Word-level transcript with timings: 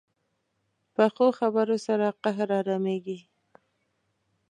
پخو 0.93 1.27
خبرو 1.39 1.77
سره 1.85 2.07
قهر 2.23 2.49
ارامېږي 2.59 3.19